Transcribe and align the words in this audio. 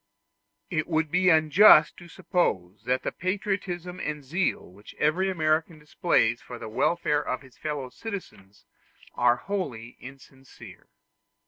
It 0.71 0.87
would 0.87 1.11
be 1.11 1.29
unjust 1.29 1.95
to 1.97 2.07
suppose 2.07 2.85
that 2.85 3.03
the 3.03 3.11
patriotism 3.11 3.99
and 3.99 4.23
the 4.23 4.25
zeal 4.25 4.65
which 4.71 4.95
every 4.97 5.29
American 5.29 5.77
displays 5.77 6.41
for 6.41 6.57
the 6.57 6.69
welfare 6.69 7.21
of 7.23 7.43
his 7.43 7.55
fellow 7.59 7.89
citizens 7.89 8.65
are 9.13 9.35
wholly 9.35 9.97
insincere. 9.99 10.87